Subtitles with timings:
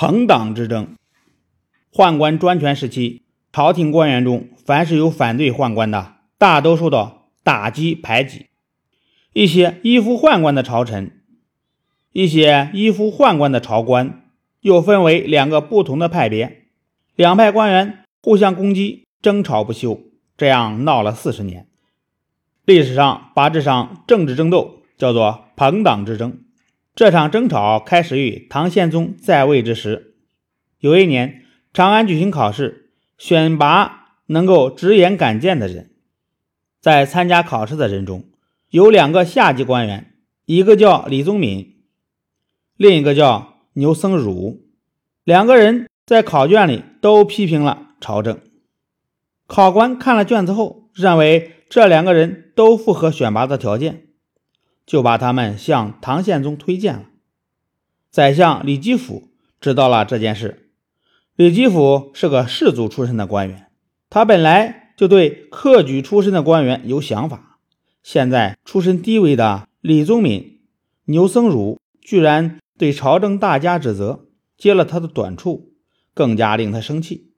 [0.00, 0.94] 朋党之争。
[1.92, 8.46] 宦官专权时期，朝廷官员中凡是有反对宦官的，大都受到打击排挤。
[9.32, 11.20] 一些依附宦官的朝臣，
[12.12, 14.22] 一些依附宦官的朝官，
[14.60, 16.66] 又分为两个不同的派别，
[17.16, 20.00] 两派官员互相攻击，争吵不休，
[20.36, 21.66] 这样闹了四十年。
[22.64, 26.44] 历史上把这场政治争斗叫做朋党之争。
[26.98, 30.16] 这场争吵开始于唐宪宗在位之时。
[30.80, 35.92] 有一年，长安举行考试，选拔能够直言敢谏的人。
[36.80, 38.24] 在参加考试的人中，
[38.70, 41.76] 有两个下级官员，一个叫李宗闵，
[42.76, 44.58] 另一个叫牛僧孺。
[45.22, 48.40] 两个人在考卷里都批评了朝政。
[49.46, 51.52] 考官看了卷子后，认为。
[51.70, 54.07] 这两个人都符合选拔的条件，
[54.88, 57.04] 就把他们向唐宪宗推荐了。
[58.10, 59.28] 宰相李吉甫
[59.60, 60.70] 知道了这件事。
[61.36, 63.66] 李吉甫是个士族出身的官员，
[64.08, 67.58] 他本来就对科举出身的官员有想法。
[68.02, 70.58] 现在出身低微的李宗闵、
[71.04, 74.24] 牛僧孺居然对朝政大加指责，
[74.56, 75.74] 揭了他的短处，
[76.14, 77.34] 更加令他生气。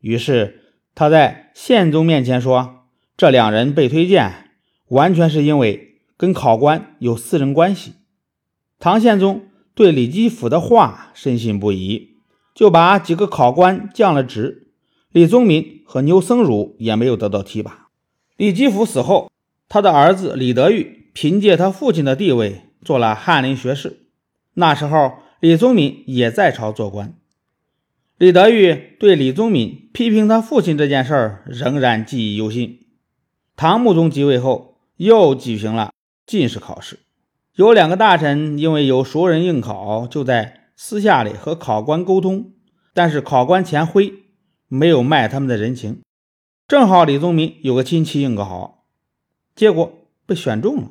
[0.00, 0.62] 于是
[0.94, 2.76] 他在宪宗面前说。
[3.16, 4.48] 这两人被推荐，
[4.90, 5.87] 完全是因为
[6.18, 7.94] 跟考官有私人关系。
[8.80, 12.16] 唐宪宗对李基甫的话深信不疑，
[12.54, 14.72] 就把几个考官降了职。
[15.12, 17.88] 李宗闵和牛僧孺也没有得到提拔。
[18.36, 19.30] 李基甫死后，
[19.68, 24.06] 他的儿子李德裕凭借他父亲的地位做了翰林学士。
[24.54, 27.14] 那时候，李宗闵也在朝做官。
[28.18, 32.80] 李德裕对李宗闵批评他父亲这件事儿仍然记忆犹新。
[33.54, 35.92] 唐穆宗即位后，又举行了
[36.28, 37.00] 进士考试。
[37.56, 42.52] 有两个大臣因为有熟人应考，就在私下里和考官沟通，
[42.94, 44.12] 但是考官钱辉
[44.68, 46.02] 没有卖他们的人情。
[46.68, 48.84] 正好李宗闵有个亲戚应考，
[49.56, 49.92] 结果
[50.24, 50.90] 被选中了。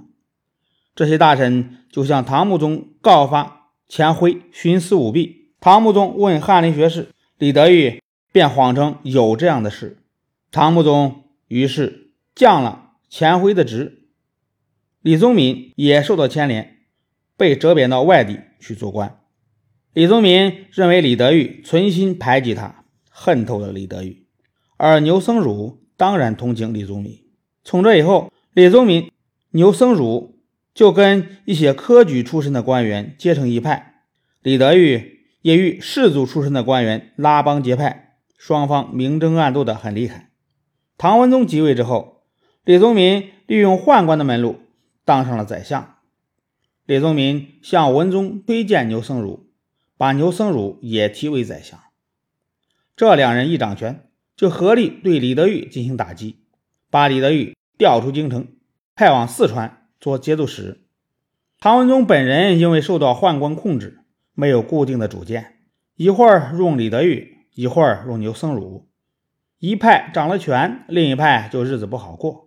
[0.93, 5.53] 这些大臣就向唐穆宗告发钱辉徇私舞弊。
[5.61, 8.01] 唐穆宗问翰林学士李德裕，
[8.33, 9.99] 便谎称有这样的事。
[10.51, 12.05] 唐穆宗于是。
[12.35, 13.96] 降了钱辉的职，
[15.07, 16.79] 李宗闵也受到牵连，
[17.37, 19.21] 被折贬到外地去做官。
[19.93, 24.25] 李宗闵认为李德裕存心排挤他，恨透了李德裕，
[24.75, 27.21] 而牛僧孺当然同情李宗闵。
[27.63, 29.09] 从这以后，李宗闵、
[29.51, 30.31] 牛僧孺
[30.73, 34.01] 就跟一些科举出身的官员结成一派，
[34.41, 40.31] 李德裕也与士族出身的官员拉帮结派，双方明争暗斗的很厉害。
[40.97, 42.15] 唐文宗即位之后。
[42.65, 44.57] 李宗闵利用宦官的门路
[45.07, 45.99] 当上了宰相。
[46.85, 49.39] 李宗闵向文宗推荐牛僧孺，
[49.95, 51.79] 把牛僧孺也提为宰相。
[52.93, 56.43] 这两人一掌权，就合力对李德裕进行打击，
[56.89, 58.49] 把李德裕调出京城，
[58.95, 60.83] 派往四川做节度使。
[61.57, 64.01] 唐文宗本人因为受到宦官控制，
[64.33, 65.59] 没有固定的主见，
[65.95, 68.83] 一会儿用李德裕，一会儿用牛僧孺，
[69.59, 72.46] 一派掌了权，另一派就日子不好过。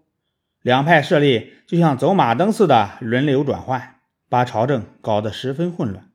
[0.62, 3.96] 两派势力就像走马灯似的轮流转换，
[4.28, 6.10] 把朝政搞得十分混乱。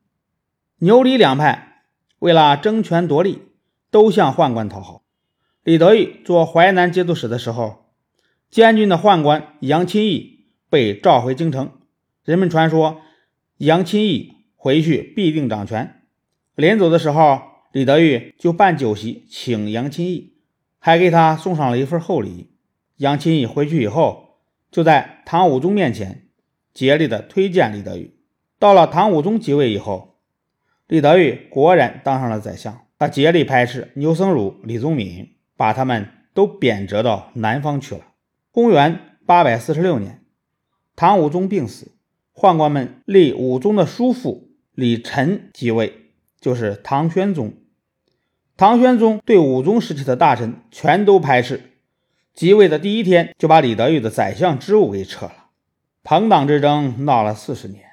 [0.77, 1.85] 牛李两派
[2.19, 3.41] 为了争权夺利，
[3.89, 5.01] 都向宦官讨好。
[5.63, 7.87] 李德裕做淮南节度使的时候，
[8.51, 11.71] 监军的宦官杨钦义被召回京城。
[12.23, 13.01] 人们传说
[13.57, 16.03] 杨钦义回去必定掌权。
[16.53, 17.41] 临走的时候，
[17.71, 20.35] 李德裕就办酒席请杨钦义，
[20.77, 22.51] 还给他送上了一份厚礼。
[22.97, 24.24] 杨钦义回去以后。
[24.75, 26.27] 就在唐武宗面前
[26.73, 28.19] 竭力的推荐李德裕。
[28.59, 30.17] 到了唐武宗即位以后，
[30.85, 32.81] 李德裕果然当上了宰相。
[32.99, 38.01] 他竭力排斥牛僧孺、李宗闵，把他们都贬谪到南方去了。
[38.51, 40.25] 公元八百四十六年，
[40.97, 41.93] 唐武宗病死，
[42.33, 47.53] 宦官们立武宗的叔父李忱即位，就是唐宣宗。
[48.57, 51.61] 唐宣宗对武宗时期的大臣全都排斥。
[52.35, 55.45] 即位的第一天，就把李德裕的宰相职务给撤了。
[56.03, 57.85] 朋党之争闹了四十年，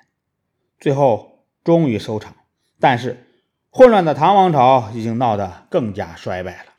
[0.81, 2.35] 最后终于收场。
[2.81, 3.25] 但是，
[3.71, 6.72] 混乱的唐王朝已经闹得更加衰败了。